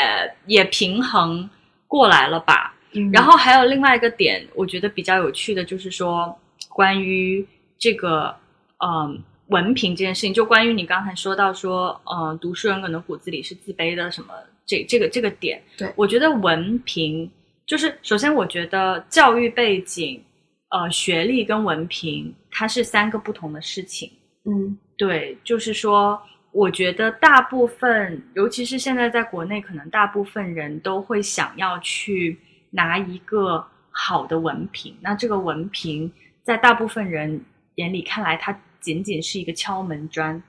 [0.47, 1.47] 也平衡，
[1.85, 2.68] 过来了吧。
[2.93, 3.11] 嗯。
[3.11, 6.37] 然后还有另外一个点，我觉得比较有趣的就是说，
[6.69, 7.45] 关于
[7.77, 8.35] 这个
[8.83, 14.33] 嗯文凭这件事情，就关于你刚才说到说，呃，读书人可能骨子里是自卑的，什么
[14.65, 15.91] 这这个这个点，对。
[15.95, 17.29] 我觉得文凭
[17.65, 20.23] 就是首先，我觉得教育背景、
[20.69, 24.11] 呃学历跟文凭，它是三个不同的事情。
[24.45, 24.77] 嗯。
[24.97, 26.21] 对，就是说，
[26.51, 32.37] 我觉得大部分，尤其是现在在国内，可能大部分人都会想要去
[32.71, 34.95] 拿一个好的文凭。
[35.01, 36.11] 那这个文凭，
[36.43, 37.43] 在大部分人
[37.75, 40.41] 眼里看来，它仅仅是一个敲门砖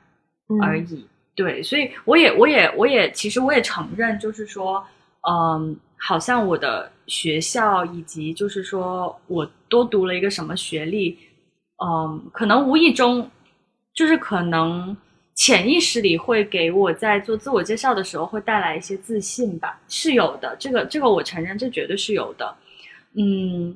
[0.48, 1.06] 嗯而已。
[1.34, 4.84] 对，所以我也，我也，我也，其实我也承认，就是说，
[5.28, 11.18] 嗯，好像我的学校以及就是说我多读了一个什么学历，
[11.82, 13.30] 嗯，可能无意中，
[13.94, 14.94] 就是可能
[15.40, 22.54] 潜意识里会给我在做自我介绍的时候会带来一些自信吧，是有的，这个这个我承认，这绝对是有的，
[23.14, 23.74] 嗯。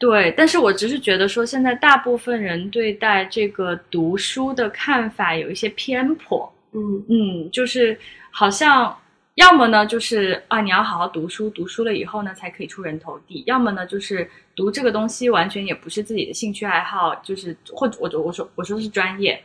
[0.00, 7.96] 对，但是我只是觉得说，现在大部分人对待这个读书的看法有一些偏颇，嗯嗯，就是
[8.32, 8.98] 好像
[9.34, 19.40] 要么呢，就是啊，你要好好读书，读书了以后呢，才可以出人头地；要么呢，就是读这个东西完全也不是自己的兴趣爱好，就是或者我我说我说的是专业，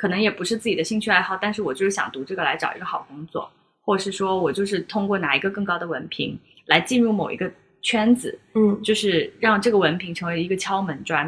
[0.00, 3.46] 可能也不是自己的兴趣爱好，但是我就是想读这个来找一个好工作，
[3.82, 11.26] 或者是说我就是通过拿一个更高的文凭来进入某一个圈子，嗯就是让这个文凭成为一个敲门砖。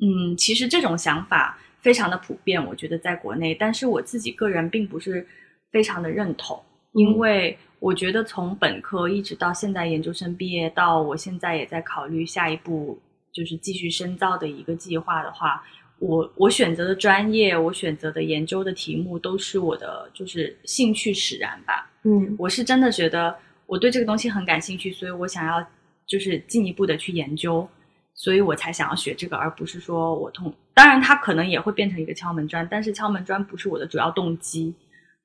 [0.00, 5.26] 嗯，其实这种想法非常的普遍，我觉得在国内，但是我自己个人并不是
[5.70, 6.58] 非常的认同，
[6.94, 12.98] 因为我觉得从本科一直到现在研究生毕业，到我现在也在考虑下一步
[13.34, 15.62] 就是继续深造的一个计划的话，
[16.02, 21.88] 我我选择的专业，我选择的研究的题目都是我的就是兴趣使然吧。
[22.02, 23.32] 嗯我是真的觉得
[23.66, 25.64] 我对这个东西很感兴趣，所以我想要
[26.04, 27.68] 就是进一步的去研究，
[28.14, 30.52] 所以我才想要学这个，而不是说我通。
[30.74, 34.74] 当然，它可能也会变成一个敲门砖，但是敲门砖不是我的主要动机。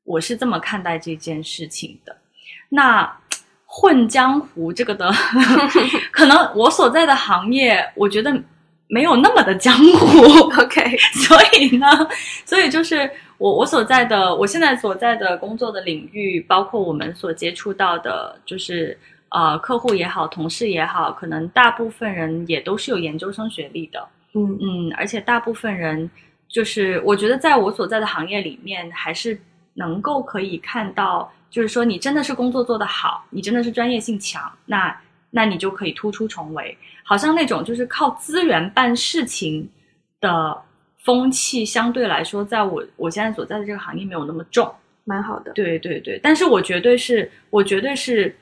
[0.04, 2.16] 我是这么看待这件事情的。
[2.70, 3.20] 那
[3.66, 5.12] 混江湖这个的，
[6.14, 8.32] 可能我所在的行业，我觉得
[8.88, 10.22] 没有那么的江湖。
[10.62, 10.98] OK，
[11.28, 11.88] 所以呢，
[12.46, 18.98] 所以就是我我所在的，我现在所在的工作的领域，包括我们所接触到的，就是
[19.30, 24.58] 呃客户也好，同事也好，可能大部分人也都是有研究生学历的，嗯。
[24.62, 26.10] 嗯，而且大部分人
[26.48, 29.40] 就是我觉得在我所在的行业里面，还是
[29.74, 34.98] 能够可以看到，就是说你真的是工作做得好，你真的是专业性强，那
[35.32, 36.78] 那你就可以突出重围。
[37.04, 39.70] 好像那种就是靠资源办事情
[40.20, 40.62] 的
[41.04, 44.74] 风气，相对来说，在我我现在所在的这个行业没有那么重。
[45.06, 45.54] 蛮好的。
[45.54, 48.36] 对对对，但是我绝对是，我绝对是，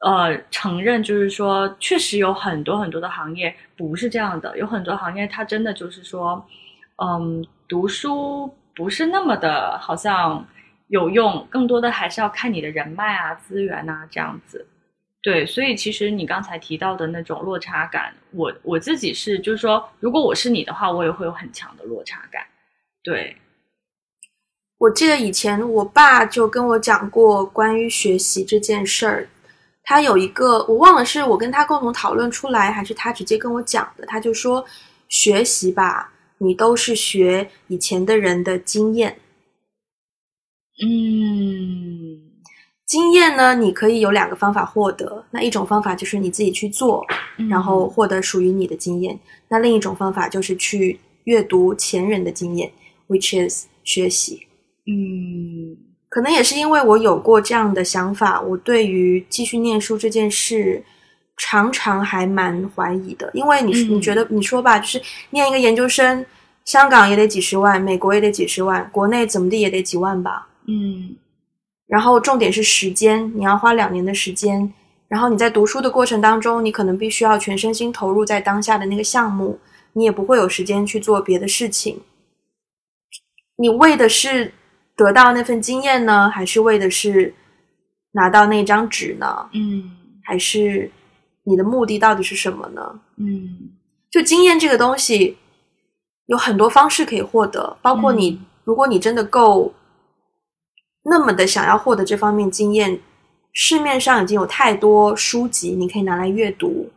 [0.00, 6.46] 呃，承认就是说，确实有很多很多的行业不是这样的，有很多行业它真的就是说，
[7.02, 10.46] 嗯，读书不是那么的，好像
[10.88, 14.66] 有用，更多的还是要看你的人脉啊、资源啊这样子。
[15.24, 22.46] 对，所以其实你刚才提到的那种落差感，我我自己是，就是说，如果我是你的话，我也会有很强的落差感。
[23.02, 23.34] 对，
[24.76, 29.26] 我记得以前我爸就跟我讲过关于学习这件事儿，
[29.82, 34.04] 他有一个我忘了是我跟他共同讨论出来，还是他直接跟我讲的。
[34.04, 34.62] 他就说，
[35.08, 39.18] 学习吧，你都是学以前的人的经验，
[40.84, 42.13] 嗯
[42.94, 45.24] 经验呢，你可以有两个方法获得。
[45.32, 47.04] 那一种方法就是你自己去做，
[47.50, 49.16] 然后获得属于你的经验；
[49.48, 52.70] 那另一种方法就是去阅读前人的经验
[53.08, 54.46] ，which is 学习。
[54.86, 55.76] 嗯
[56.08, 60.80] 可能也是因为我有过这样的想法，我对于继续念书这件事
[61.36, 63.28] 常常还蛮怀疑的。
[63.34, 66.24] 因为你、嗯你觉得你说吧，就是念一个研究生，
[66.64, 70.46] 香港也得几十万，美国也得几十万，国内怎么地也得几万吧。
[70.68, 71.16] 嗯
[71.86, 74.72] 然后重点是时间，你要花两年的时间。
[75.06, 79.58] 然后你在读书的过程当中，你可能必须要全身心投入在当下的那个项目，
[79.92, 82.00] 你也不会有时间去做别的事情。
[83.56, 84.52] 你为的是
[84.96, 87.32] 得到那份经验呢，还是为的是
[88.12, 89.48] 拿到那张纸呢？
[89.52, 89.90] 嗯
[90.24, 90.90] 还是
[91.44, 93.00] 你的目的到底是什么呢？
[93.18, 93.70] 嗯
[94.10, 95.36] 就经验这个东西，
[96.26, 99.72] 有很多方式可以获得，包括你，嗯如果你真的够
[101.04, 102.98] 那么的想要获得这方面经验，
[103.52, 106.90] 市面上已经有太多书籍你可以拿来阅读，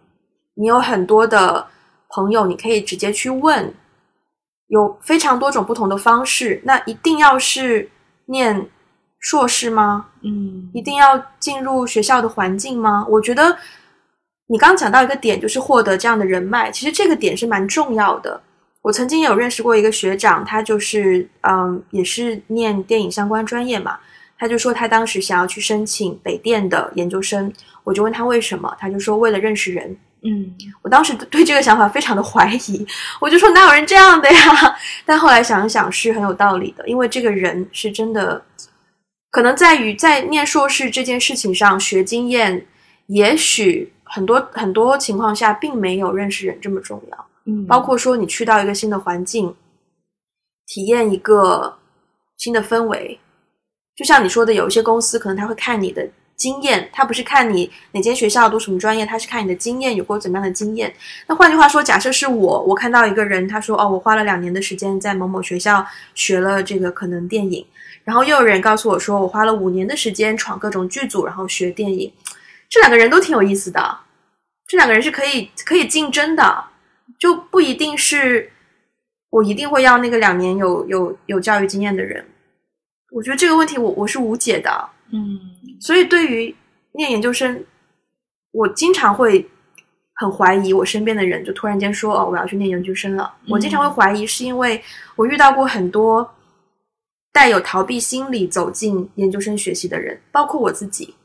[0.55, 1.67] 你有很多的
[2.09, 3.73] 朋友，你可以直接去问，
[4.67, 6.61] 有非常多种不同的方式。
[6.63, 7.89] 那一定要是
[8.27, 8.69] 念
[9.19, 10.07] 硕士吗？
[10.23, 13.05] 嗯一定要进入学校的环境吗？
[13.09, 13.57] 我觉得
[14.47, 18.41] 你刚刚讲到一个点，就是获得这样的人脉，其实这个点是蛮重要的。
[18.87, 23.99] 我曾经有认识过一个学长，他就是嗯，也是念电影相关专业嘛，
[24.39, 27.51] 他就说他当时想要去申请北电的研究生，
[27.83, 29.97] 我就问他为什么，他就说为了认识人。
[30.23, 32.87] 嗯我当时对这个想法非常的怀疑，
[33.19, 34.77] 我就说哪有人这样的呀？
[35.05, 38.41] 但后来想一想是很有道理的，因为这个人是真的，
[39.31, 42.65] 可能在于在念硕士这件事情上学经验，
[43.07, 47.26] 也许很多很多情况下并没有认识人这么重要。
[47.67, 49.55] 包括说你去到一个新的环境，
[50.65, 51.77] 体验一个
[52.37, 53.19] 新的氛围，
[53.95, 60.93] 就像你说的，有一些公司可能他会看你的经验，他不是看你哪间学校读什么专业，他是看你的经验有过怎么样的经验。
[61.25, 67.65] 那换句话说，假设是我，我看到一个人，他说哦，我花了两年的时间在某某学校学了这个可能电影，
[68.03, 72.11] 然后又有人告诉我说我花了五年的时间闯各种剧组，然后学电影，
[72.69, 73.97] 这两个人都挺有意思的，
[74.67, 76.65] 这两个人是可以可以竞争的。
[77.19, 78.51] 就不一定是
[79.29, 82.25] 我一定会要那个两年有有有教育经验的人。
[83.11, 85.39] 我觉得这个问题我我是无解的，嗯
[85.79, 86.55] 所以对于
[86.93, 87.63] 念研究生，
[88.51, 89.49] 我经常会
[90.15, 93.33] 很怀疑我身边的人，就突然间说哦我要去念研究生了。
[93.47, 94.81] 我经常会怀疑，是因为
[95.15, 96.35] 我遇到过很多
[97.31, 101.15] 带有逃避心理走进研究生学习的人，包括我自己。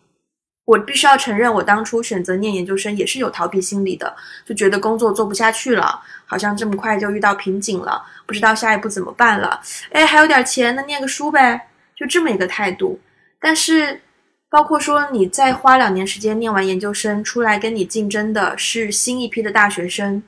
[0.64, 4.14] 我必须要承认，我当初选择念研究生也是有逃避心理的，
[4.46, 9.60] 就觉得工作做不下去了，好像这么快就遇到瓶颈了，不知道下一步怎么办了。
[9.90, 13.00] 哎，还有点钱，那念个书呗，就这么一个态度。
[13.40, 14.00] 但是，
[14.48, 20.22] 包括说你再花两年时间念完研究生出来跟你竞争的是新一批的大学生，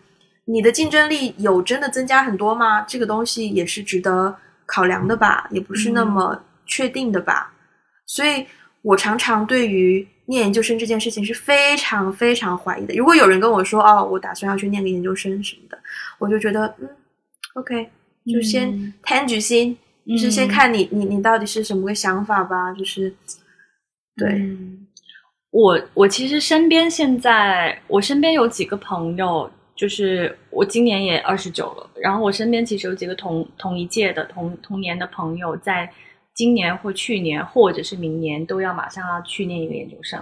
[0.47, 2.81] 你的竞争力有真的增加很多吗？
[2.89, 7.53] 这个东西也是值得考量的吧，也不是那么确定的吧。
[8.07, 8.45] 所以
[8.83, 12.95] 我常常对于念研究生这件事情是非常非常怀疑的。
[12.95, 15.79] 如果有人跟我说哦，我打算要去念个研究生什么的，
[16.19, 16.89] 我就觉得嗯
[17.55, 17.89] ，OK，
[18.33, 22.73] 就先嗯摊举心，就是先嗯看你你你到底是什么个想法吧。
[22.73, 23.15] 就是
[24.17, 24.87] 对，嗯
[25.51, 35.89] 我我其实身边现在我身边有几个朋友，就是我今年也二十九了，然后我身边其实有几个同同一届的同同年的朋友，在
[36.35, 40.21] 今年或去年或者是明年都要马上要去念一个研究生。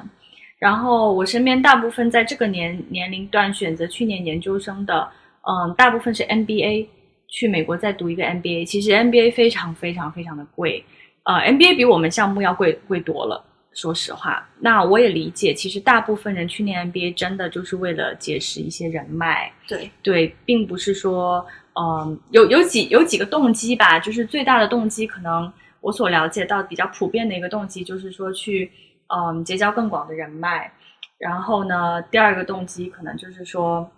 [0.58, 5.08] 然后我身边大部分在这个年年龄段选择去年研究生的，
[5.40, 6.86] 嗯，大部分是 MBA，
[7.26, 8.64] 去美国再读一个 MBA。
[8.64, 10.84] 其实 MBA 非常非常非常的贵，
[11.24, 13.44] 呃，MBA 比我们项目要贵贵多了。
[13.74, 21.42] 说实话，那我也理解，其实大部分人去念 MBA 真的就是为了结识一些人脉，对，对，并不是说，
[21.80, 25.50] 嗯，有有几有几个动机吧，就是最大的动机，可能
[25.82, 28.72] 我所了解到比较普遍的一个动机，就是说去，
[29.08, 30.72] 嗯，结交更广的人脉。
[31.18, 33.88] 然后呢，第二个动机可能就是说，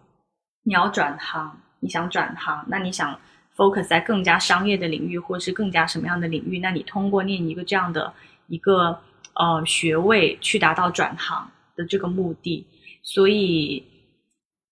[0.65, 3.19] 你要转行，你想转行，那你想
[3.57, 6.59] focus 在更加商业的领域，或是更加什么样的领域？
[6.59, 8.13] 那你通过念一个这样的
[8.49, 8.99] 一个
[9.35, 12.67] 呃学位去达到转行的这个目的。
[13.03, 13.83] 所以，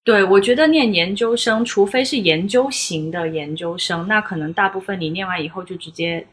[0.04, 6.26] 对我觉得念研究生，除非是研究型的研究生，那可能大部分你念完以后就直接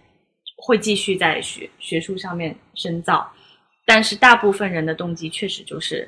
[0.62, 3.32] 会继续在学学术上面深造。
[3.86, 6.08] 但是大部分人的动机确实就是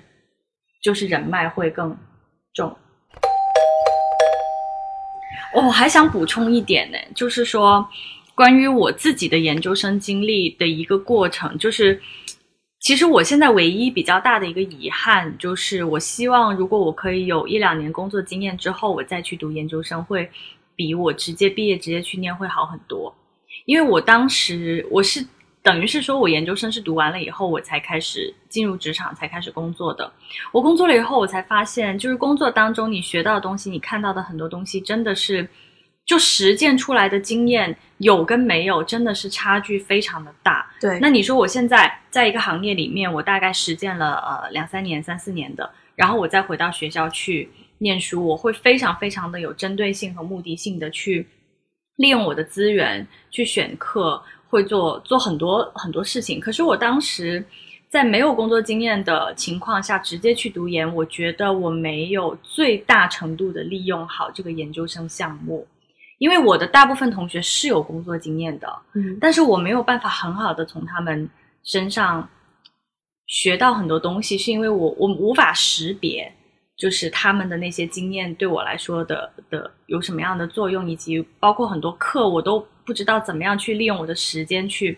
[0.83, 1.97] 就是人脉会更
[2.53, 2.77] 重。
[5.53, 7.85] 我还想补充一点呢，就是说
[8.35, 11.99] 关于我自己的研究生经历的一个过程，就是
[12.79, 20.29] 其实我现在唯一比较大的一个遗憾，就是我希望如果我可以有一两年工作经验之后，我再去读研究生，会
[20.75, 23.13] 比我直接毕业直接去念会好很多。
[23.65, 25.25] 因为我当时我是
[25.63, 30.11] 等于是说我研究生是读完了以后，我才开始进入职场，才开始工作的。
[30.51, 35.47] 我工作了以后，我才发现，就是工作当中你学到的东西，你看到的很多东西，真的是
[36.03, 40.67] 就实践出来的经验有跟没有，真的是差距非常的大。
[40.79, 47.47] 对，那你说我现在在一个行业里面，我大概实践了呃两三年、三四年的，然后我再回到学校去
[47.77, 51.27] 念书，我会非常非常的有针对性和目的性的去
[52.01, 56.39] 利用我的资源去选课，会做做很多很多事情。
[56.39, 57.43] 可是我当时
[57.87, 65.67] 在没有工作经验的情况下，直接去读研，我觉得我没有最大程度的利用好这个研究生项目，
[66.17, 71.29] 因为我的大部分同学是有工作经验的，嗯，但是我没有办法很好的从他们
[71.63, 72.27] 身上
[73.27, 76.33] 学到很多东西，是因为我我无法识别，
[76.81, 84.97] 就是他们的那些经验对我来说的的有什么样的作用，以及包括很多课我都不知道怎么样去利用我的时间去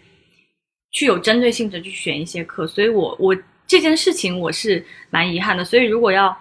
[0.91, 3.35] 去有针对性的去选一些课，所以我我
[3.67, 5.65] 这件事情我是蛮遗憾的。
[5.65, 6.33] 所以如果要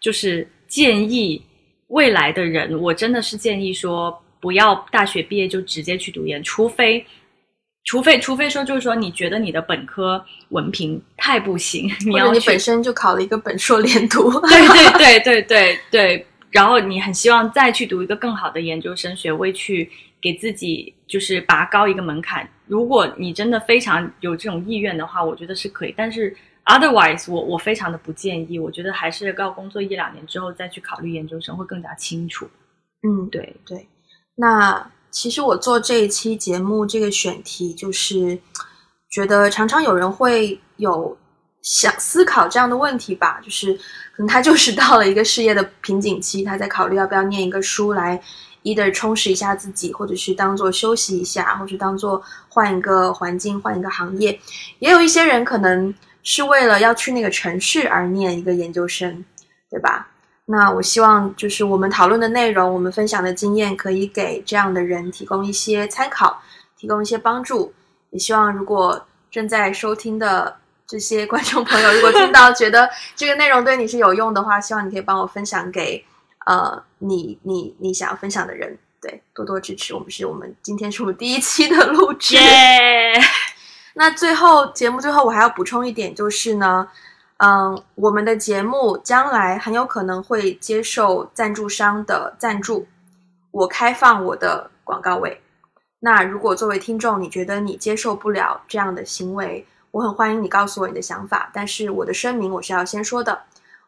[0.00, 1.40] 就是建议
[1.90, 7.06] 未来的人，我真的是建议说不要大学毕业就直接去读研，除非
[7.88, 22.46] 除非除非说就是说你觉得你的本科文凭太不行， 你要你本身就考了一个本硕连读， 对对对对对对，然后你很希望再去读一个更好的研究生学位，去给自己就是拔高一个门槛。
[22.66, 25.94] 如果你真的非常有这种意愿的话，我觉得是可以。
[25.96, 26.36] 但是
[26.66, 28.58] otherwise，我我非常的不建议。
[28.58, 32.46] 我觉得还是要工作一两年之后再去考虑研究生会更加清楚。
[33.02, 33.86] 嗯，对，对。
[34.34, 38.38] 那其实我做这一期节目这个选题，就是
[39.10, 41.16] 觉得常常有人会有
[41.62, 48.20] 想思考这样的问题吧，就是可能他就是到了一个事业的瓶颈期，他在考虑要不要念一个书来。
[48.64, 54.38] either 充实一下自己，或者是当做休息一下，或者当做换一个环境、换一个行业。
[54.80, 59.24] 也有一些人可能是为了要去那个城市而念一个研究生，
[59.70, 60.08] 对吧？
[60.50, 66.40] 那我希望就是我们讨论的内容，我们分享的经验，可以给这样的人提供一些参考，
[66.76, 67.74] 提供一些帮助。
[68.10, 76.04] 也希望如果正在收听的这些观众朋友，如果听到觉得这个内容对你是有用的话，希望你可以帮我分享给。
[76.46, 80.10] 呃，你你你想要分享的人，对，多多支持我们。
[80.10, 82.38] 是我们今天是我们第一期的录制。
[83.92, 86.88] 那最后节目最后我还要补充一点，就是呢，
[87.38, 92.86] 嗯，我们的节目将来很有可能会接受赞助商的赞助，
[93.50, 95.40] 我开放我的广告位。
[96.00, 101.50] 那如果作为听众，你觉得你接受不了这样的行为，我很欢迎你告诉我你的想法。
[101.52, 103.42] 但是我的声明我是要先说的，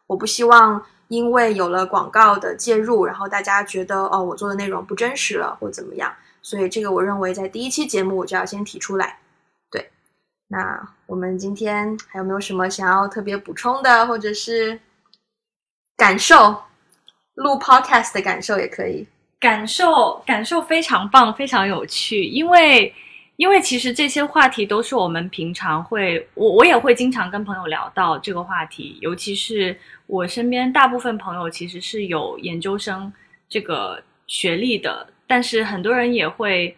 [0.07, 0.83] 我不希望。
[1.11, 6.09] 因为有了广告的介入，然后大家觉得哦，我做的内容不真实了，或怎么样，
[6.41, 9.19] 所以这个我认为在第一期节目我就要先提出来。
[10.51, 14.77] 那我们今天还有没有什么想要特别补充的，或者是
[15.95, 16.61] 感受？
[17.35, 19.07] 录 podcast 的感受也可以。
[19.39, 22.93] 感受感受非常棒，非常有趣，因为。
[23.37, 29.75] 因为其实这些话题都是我们平常会，我我也会经常跟朋友聊到这个话题，尤其是
[30.05, 33.11] 我身边大部分朋友其实是有研究生
[33.49, 36.77] 这个学历的，但是很多人也会，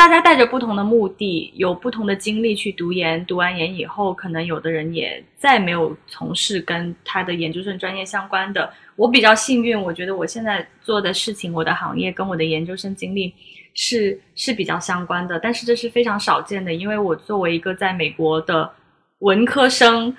[0.00, 8.72] 大家带着不同的目的，有不同的经历去读研，读完研以后，可能有的人也再没有从事跟他的研究生专业相关的。
[8.96, 13.34] 我比较幸运，我觉得我现在做的事情，我的行业跟我的研究生经历。
[13.74, 18.68] 是是比较相关的，但是这是非常少见的，因为我作为一个在美国的
[19.18, 20.16] 文科生，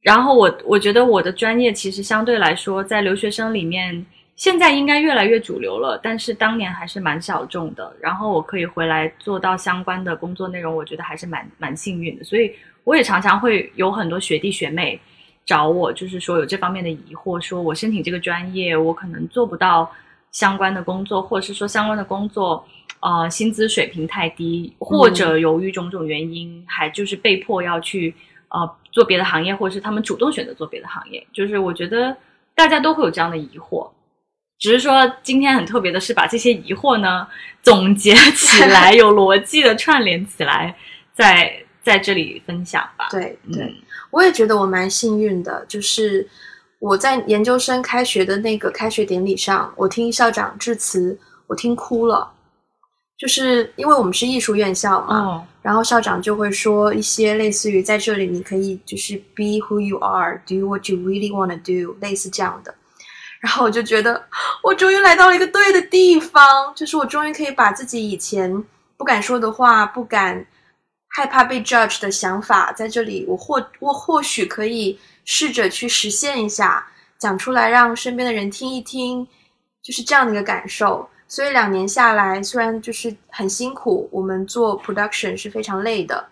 [0.00, 4.06] 然后我我觉得我的专业其实相对来说在留学生里面
[4.36, 7.94] 现在应该越来越主流了，但是当年还是蛮小众的。
[8.00, 12.24] 然后我可以回来做到相关的工作内容，我觉得还是蛮蛮幸运的。
[12.24, 12.52] 所以
[12.84, 15.00] 我也常常会有很多学弟学妹
[15.44, 19.90] 找我，就是说有这方面的疑惑，说我申请这个专业，我可能做不到。
[20.32, 22.66] 相关的工作，或者是说相关的工作，
[23.00, 28.14] 呃，薪资水平太低，或者由于种种原因，还就是被迫要去
[28.48, 31.22] 呃做别的行业，或者是他们主动选择做别的行业。
[31.34, 32.16] 就是我觉得
[32.54, 33.86] 大家都会有这样的疑惑，
[34.62, 37.26] 只是说今天很特别的是把这些疑惑呢
[37.62, 40.74] 总结起来， 有逻辑的串联起来，
[41.12, 41.52] 在
[41.82, 43.08] 在这里分享吧。
[43.10, 43.74] 对对，
[44.12, 46.28] 我也觉得我蛮幸运的，就是。
[46.84, 52.28] 我在研究生开学的那个开学典礼上，我听校长致辞，我听哭了。
[53.16, 62.74] 就是因为我们是艺术院校嘛，然后校长就会说一些类似于在这里你可以就是 be who you are，do what you really want to do，类似这样的。
[63.42, 64.24] 然后我就觉得
[64.62, 68.64] 我终于来到了一个对的地方，就是我终于可以把自己以前
[68.96, 70.46] 不敢说的话、不敢
[71.08, 74.98] 害怕被 judge 的想法，在这里我或我或许可以。
[75.24, 76.84] 试着去实现一下，
[77.16, 79.24] 讲出来让身边的人听一听，
[79.80, 81.08] 就是这样的一个感受。
[81.28, 86.28] 所以两年下来，虽然就是很辛苦，我们做 production 是非常累的，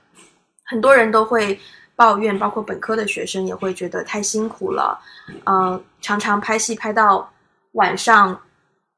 [0.64, 1.56] 很多人都会
[2.00, 4.98] 抱怨，包括本科的学生也会觉得太辛苦了。
[5.44, 7.30] 嗯，常常拍戏拍到
[7.72, 8.40] 晚上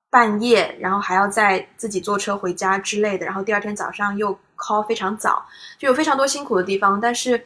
[0.08, 5.44] 半夜，然后还要再自己坐车回家之类的，然后第二天早上又 call 非常早，
[5.80, 7.00] 就有非常多辛苦的地方。
[7.00, 7.44] 但是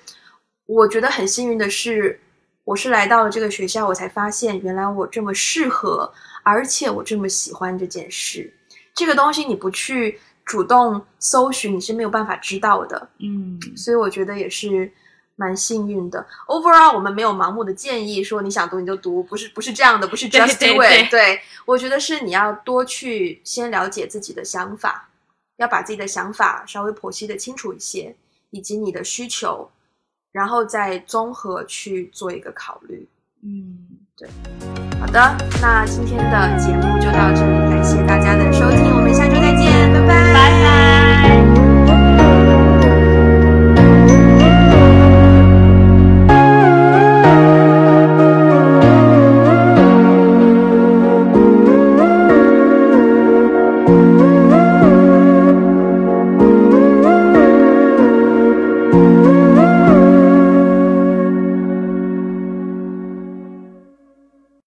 [0.67, 2.21] 我觉得很幸运的是。
[2.67, 8.53] 我是来到了这个学校，我才发现原来我这么适合，而且我这么喜欢这件事。
[8.93, 13.09] 这个东西你不去主动搜寻，你是没有办法知道的。
[13.21, 14.93] 嗯，所以我觉得也是
[15.37, 16.27] 蛮幸运的。
[16.49, 21.09] Overall，我们没有盲目的建议说你想读你就读，不是不是这样的，不是 just do it。
[21.11, 25.09] 对，我觉得是你要多去先了解自己的想法，
[25.57, 28.15] 要把自己的想法稍微剖析的清楚一些。
[28.51, 29.69] 以及你的需求，
[30.33, 33.07] 然后再综合去做一个考虑。
[33.43, 33.77] 嗯，
[34.17, 34.29] 对
[35.01, 39.46] 好的，那今天的节目就到这里，感谢大家的收听。